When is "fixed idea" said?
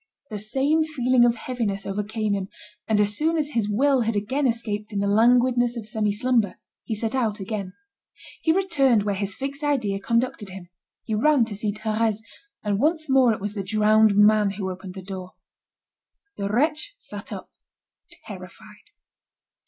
9.35-9.99